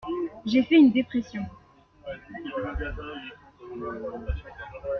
J'ai 0.47 0.63
fait 0.63 0.77
une 0.77 0.91
dépression. 0.91 1.43